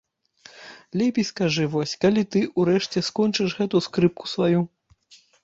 [1.01, 4.59] Лепей скажы вось, калі ты, урэшце, скончыш гэту скрыпку сваю?